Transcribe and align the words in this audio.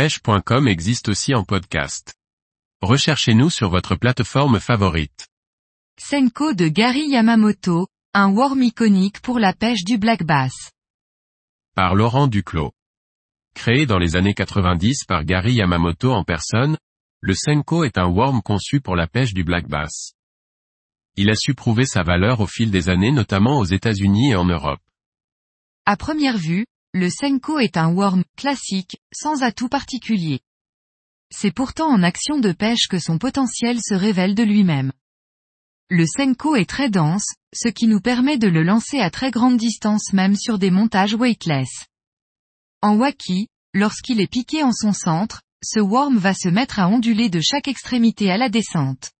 pêche.com 0.00 0.66
existe 0.66 1.10
aussi 1.10 1.34
en 1.34 1.44
podcast. 1.44 2.14
Recherchez-nous 2.80 3.50
sur 3.50 3.68
votre 3.68 3.96
plateforme 3.96 4.58
favorite. 4.58 5.28
Senko 5.98 6.54
de 6.54 6.68
Gary 6.68 7.10
Yamamoto, 7.10 7.86
un 8.14 8.30
worm 8.32 8.62
iconique 8.62 9.20
pour 9.20 9.38
la 9.38 9.52
pêche 9.52 9.84
du 9.84 9.98
black 9.98 10.22
bass. 10.22 10.54
Par 11.74 11.94
Laurent 11.94 12.28
Duclos. 12.28 12.72
Créé 13.54 13.84
dans 13.84 13.98
les 13.98 14.16
années 14.16 14.32
90 14.32 15.04
par 15.04 15.26
Gary 15.26 15.56
Yamamoto 15.56 16.10
en 16.12 16.24
personne, 16.24 16.78
le 17.20 17.34
Senko 17.34 17.84
est 17.84 17.98
un 17.98 18.08
worm 18.08 18.40
conçu 18.40 18.80
pour 18.80 18.96
la 18.96 19.06
pêche 19.06 19.34
du 19.34 19.44
black 19.44 19.68
bass. 19.68 20.14
Il 21.16 21.28
a 21.28 21.34
su 21.34 21.52
prouver 21.54 21.84
sa 21.84 22.04
valeur 22.04 22.40
au 22.40 22.46
fil 22.46 22.70
des 22.70 22.88
années 22.88 23.12
notamment 23.12 23.58
aux 23.58 23.66
États-Unis 23.66 24.30
et 24.30 24.36
en 24.36 24.46
Europe. 24.46 24.80
À 25.84 25.98
première 25.98 26.38
vue, 26.38 26.64
le 26.92 27.08
Senko 27.08 27.60
est 27.60 27.76
un 27.76 27.92
worm 27.92 28.24
classique, 28.36 28.98
sans 29.14 29.44
atout 29.44 29.68
particulier. 29.68 30.40
C'est 31.32 31.52
pourtant 31.52 31.88
en 31.88 32.02
action 32.02 32.40
de 32.40 32.50
pêche 32.50 32.88
que 32.88 32.98
son 32.98 33.16
potentiel 33.16 33.78
se 33.80 33.94
révèle 33.94 34.34
de 34.34 34.42
lui-même. 34.42 34.92
Le 35.88 36.04
Senko 36.04 36.56
est 36.56 36.68
très 36.68 36.90
dense, 36.90 37.26
ce 37.54 37.68
qui 37.68 37.86
nous 37.86 38.00
permet 38.00 38.38
de 38.38 38.48
le 38.48 38.64
lancer 38.64 38.98
à 38.98 39.10
très 39.10 39.30
grande 39.30 39.56
distance 39.56 40.12
même 40.12 40.34
sur 40.34 40.58
des 40.58 40.72
montages 40.72 41.14
weightless. 41.14 41.86
En 42.82 42.96
waki, 42.96 43.46
lorsqu'il 43.72 44.20
est 44.20 44.30
piqué 44.30 44.64
en 44.64 44.72
son 44.72 44.92
centre, 44.92 45.42
ce 45.62 45.78
worm 45.78 46.16
va 46.16 46.34
se 46.34 46.48
mettre 46.48 46.80
à 46.80 46.88
onduler 46.88 47.28
de 47.28 47.40
chaque 47.40 47.68
extrémité 47.68 48.32
à 48.32 48.36
la 48.36 48.48
descente. 48.48 49.12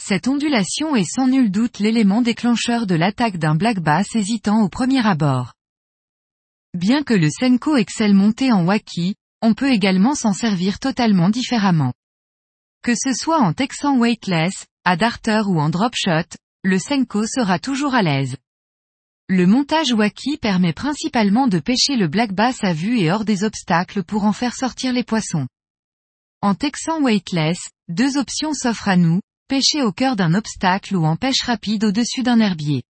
Cette 0.00 0.28
ondulation 0.28 0.94
est 0.94 1.10
sans 1.10 1.26
nul 1.26 1.50
doute 1.50 1.80
l'élément 1.80 2.22
déclencheur 2.22 2.86
de 2.86 2.94
l'attaque 2.94 3.38
d'un 3.38 3.56
black 3.56 3.80
bass 3.80 4.14
hésitant 4.14 4.62
au 4.62 4.68
premier 4.68 5.04
abord. 5.04 5.55
Bien 6.76 7.02
que 7.02 7.14
le 7.14 7.30
Senko 7.30 7.78
excelle 7.78 8.12
monté 8.12 8.52
en 8.52 8.66
waki, 8.66 9.14
on 9.40 9.54
peut 9.54 9.72
également 9.72 10.14
s'en 10.14 10.34
servir 10.34 10.78
totalement 10.78 11.30
différemment. 11.30 11.94
Que 12.82 12.94
ce 12.94 13.14
soit 13.14 13.40
en 13.40 13.54
texan 13.54 13.96
weightless, 13.96 14.66
à 14.84 14.98
darter 14.98 15.40
ou 15.46 15.58
en 15.58 15.70
drop 15.70 15.94
shot, 15.96 16.36
le 16.62 16.78
Senko 16.78 17.26
sera 17.26 17.58
toujours 17.58 17.94
à 17.94 18.02
l'aise. 18.02 18.36
Le 19.26 19.46
montage 19.46 19.92
waki 19.92 20.36
permet 20.36 20.74
principalement 20.74 21.48
de 21.48 21.60
pêcher 21.60 21.96
le 21.96 22.08
black 22.08 22.34
bass 22.34 22.62
à 22.62 22.74
vue 22.74 22.98
et 22.98 23.10
hors 23.10 23.24
des 23.24 23.42
obstacles 23.42 24.04
pour 24.04 24.24
en 24.24 24.32
faire 24.32 24.54
sortir 24.54 24.92
les 24.92 25.02
poissons. 25.02 25.48
En 26.42 26.54
texan 26.54 27.00
weightless, 27.00 27.70
deux 27.88 28.18
options 28.18 28.52
s'offrent 28.52 28.88
à 28.88 28.96
nous, 28.96 29.22
pêcher 29.48 29.80
au 29.80 29.92
cœur 29.92 30.14
d'un 30.14 30.34
obstacle 30.34 30.94
ou 30.94 31.06
en 31.06 31.16
pêche 31.16 31.40
rapide 31.42 31.84
au-dessus 31.84 32.22
d'un 32.22 32.38
herbier. 32.38 32.82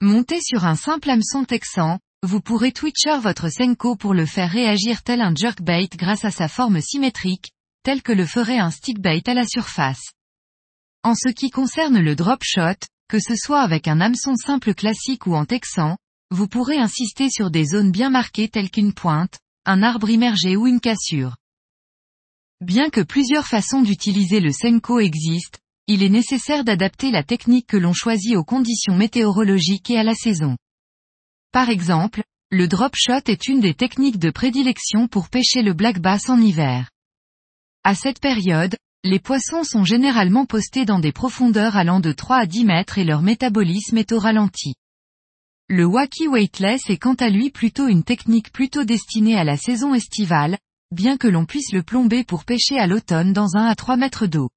Monté 0.00 0.40
sur 0.40 0.66
un 0.66 0.76
simple 0.76 1.10
hameçon 1.10 1.44
texan, 1.44 1.98
vous 2.24 2.40
pourrez 2.40 2.70
twitcher 2.70 3.18
votre 3.20 3.48
Senko 3.48 3.96
pour 3.96 4.14
le 4.14 4.26
faire 4.26 4.50
réagir 4.50 5.02
tel 5.02 5.20
un 5.20 5.34
jerkbait 5.34 5.88
grâce 5.96 6.24
à 6.24 6.30
sa 6.30 6.46
forme 6.46 6.80
symétrique, 6.80 7.50
tel 7.82 8.00
que 8.00 8.12
le 8.12 8.26
ferait 8.26 8.58
un 8.58 8.70
stickbait 8.70 9.28
à 9.28 9.34
la 9.34 9.44
surface. 9.44 10.12
En 11.02 11.16
ce 11.16 11.28
qui 11.28 11.50
concerne 11.50 11.98
le 11.98 12.14
drop 12.14 12.44
shot, 12.44 12.86
que 13.08 13.18
ce 13.18 13.34
soit 13.34 13.60
avec 13.60 13.88
un 13.88 14.00
hameçon 14.00 14.36
simple 14.36 14.72
classique 14.72 15.26
ou 15.26 15.34
en 15.34 15.44
texan, 15.44 15.96
vous 16.30 16.46
pourrez 16.46 16.78
insister 16.78 17.28
sur 17.28 17.50
des 17.50 17.64
zones 17.64 17.90
bien 17.90 18.08
marquées 18.08 18.48
telles 18.48 18.70
qu'une 18.70 18.94
pointe, 18.94 19.40
un 19.66 19.82
arbre 19.82 20.08
immergé 20.08 20.56
ou 20.56 20.68
une 20.68 20.80
cassure. 20.80 21.36
Bien 22.60 22.88
que 22.88 23.00
plusieurs 23.00 23.48
façons 23.48 23.82
d'utiliser 23.82 24.38
le 24.38 24.52
Senko 24.52 25.00
existent, 25.00 25.58
il 25.88 26.04
est 26.04 26.08
nécessaire 26.08 26.62
d'adapter 26.62 27.10
la 27.10 27.24
technique 27.24 27.66
que 27.66 27.76
l'on 27.76 27.92
choisit 27.92 28.36
aux 28.36 28.44
conditions 28.44 28.94
météorologiques 28.94 29.90
et 29.90 29.98
à 29.98 30.04
la 30.04 30.14
saison. 30.14 30.56
Par 31.52 31.68
exemple, 31.68 32.22
le 32.50 32.66
drop 32.66 32.94
shot 32.96 33.20
est 33.26 33.46
une 33.46 33.60
des 33.60 33.74
techniques 33.74 34.18
de 34.18 34.30
prédilection 34.30 35.06
pour 35.06 35.28
pêcher 35.28 35.60
le 35.60 35.74
black 35.74 36.00
bass 36.00 36.30
en 36.30 36.40
hiver. 36.40 36.90
À 37.84 37.94
cette 37.94 38.20
période, 38.20 38.76
les 39.04 39.18
poissons 39.18 39.62
sont 39.62 39.84
généralement 39.84 40.46
postés 40.46 40.86
dans 40.86 40.98
des 40.98 41.12
profondeurs 41.12 41.76
allant 41.76 42.00
de 42.00 42.12
3 42.12 42.36
à 42.38 42.46
10 42.46 42.64
mètres 42.64 42.96
et 42.96 43.04
leur 43.04 43.20
métabolisme 43.20 43.98
est 43.98 44.12
au 44.12 44.18
ralenti. 44.18 44.76
Le 45.68 45.84
wacky 45.84 46.26
weightless 46.26 46.88
est 46.88 46.96
quant 46.96 47.14
à 47.14 47.28
lui 47.28 47.50
plutôt 47.50 47.86
une 47.86 48.04
technique 48.04 48.50
plutôt 48.50 48.84
destinée 48.84 49.36
à 49.36 49.44
la 49.44 49.58
saison 49.58 49.92
estivale, 49.92 50.56
bien 50.90 51.18
que 51.18 51.28
l'on 51.28 51.44
puisse 51.44 51.72
le 51.72 51.82
plomber 51.82 52.24
pour 52.24 52.46
pêcher 52.46 52.78
à 52.78 52.86
l'automne 52.86 53.34
dans 53.34 53.56
1 53.56 53.66
à 53.66 53.74
3 53.74 53.96
mètres 53.96 54.26
d'eau. 54.26 54.48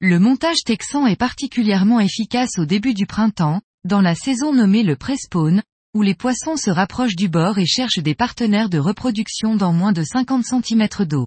Le 0.00 0.18
montage 0.18 0.64
texan 0.64 1.06
est 1.06 1.14
particulièrement 1.14 2.00
efficace 2.00 2.58
au 2.58 2.64
début 2.64 2.94
du 2.94 3.06
printemps, 3.06 3.60
dans 3.84 4.00
la 4.00 4.14
saison 4.14 4.52
nommée 4.52 4.82
le 4.82 4.96
pré-spawn, 4.96 5.62
où 5.94 6.02
les 6.02 6.14
poissons 6.14 6.56
se 6.56 6.70
rapprochent 6.70 7.16
du 7.16 7.28
bord 7.28 7.58
et 7.58 7.66
cherchent 7.66 7.98
des 7.98 8.14
partenaires 8.14 8.68
de 8.68 8.78
reproduction 8.78 9.56
dans 9.56 9.72
moins 9.72 9.92
de 9.92 10.04
50 10.04 10.44
cm 10.44 10.88
d'eau. 11.06 11.26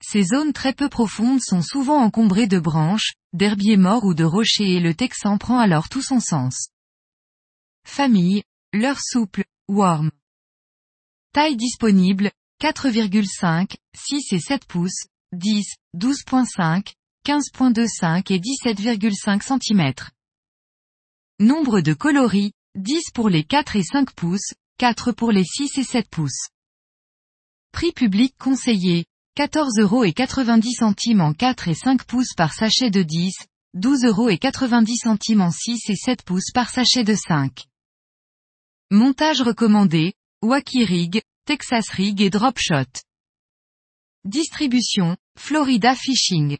Ces 0.00 0.22
zones 0.22 0.52
très 0.52 0.74
peu 0.74 0.88
profondes 0.88 1.40
sont 1.40 1.62
souvent 1.62 1.98
encombrées 1.98 2.46
de 2.46 2.58
branches, 2.58 3.14
d'herbiers 3.32 3.76
morts 3.76 4.04
ou 4.04 4.14
de 4.14 4.24
rochers 4.24 4.74
et 4.74 4.80
le 4.80 4.94
texan 4.94 5.38
prend 5.38 5.58
alors 5.58 5.88
tout 5.88 6.02
son 6.02 6.20
sens. 6.20 6.68
Famille, 7.86 8.42
leur 8.72 9.00
souple, 9.00 9.44
worm. 9.68 10.10
Taille 11.32 11.56
disponible, 11.56 12.30
4,5, 12.60 13.76
6 13.96 14.32
et 14.32 14.40
7 14.40 14.66
pouces, 14.66 15.06
10, 15.32 15.66
12.5, 15.96 16.92
15.25 17.26 18.32
et 18.32 18.38
17,5 18.38 19.42
cm. 19.42 19.92
Nombre 21.40 21.80
de 21.80 21.94
coloris, 21.94 22.52
10 22.76 23.12
pour 23.14 23.28
les 23.28 23.44
4 23.44 23.76
et 23.76 23.84
5 23.84 24.12
pouces, 24.14 24.52
4 24.78 25.12
pour 25.12 25.30
les 25.30 25.44
6 25.44 25.78
et 25.78 25.84
7 25.84 26.08
pouces. 26.08 26.48
Prix 27.70 27.92
public 27.92 28.34
conseillé, 28.36 29.04
14 29.36 29.78
euros 29.78 30.02
et 30.02 30.12
90 30.12 30.72
centimes 30.72 31.20
en 31.20 31.34
4 31.34 31.68
et 31.68 31.74
5 31.74 32.02
pouces 32.04 32.34
par 32.36 32.52
sachet 32.52 32.90
de 32.90 33.04
10, 33.04 33.32
12 33.74 34.04
euros 34.06 34.28
et 34.28 34.38
90 34.38 34.96
centimes 34.96 35.42
en 35.42 35.52
6 35.52 35.88
et 35.88 35.94
7 35.94 36.22
pouces 36.22 36.50
par 36.52 36.68
sachet 36.68 37.04
de 37.04 37.14
5. 37.14 37.64
Montage 38.90 39.42
recommandé, 39.42 40.14
Wacky 40.42 40.84
Rig, 40.84 41.22
Texas 41.46 41.88
Rig 41.90 42.20
et 42.20 42.30
Drop 42.30 42.58
Shot. 42.58 43.02
Distribution, 44.24 45.16
Florida 45.38 45.94
Fishing. 45.94 46.58